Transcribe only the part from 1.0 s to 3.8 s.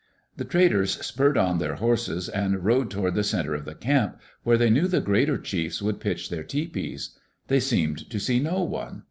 spurred On their horses and rode toward the center of the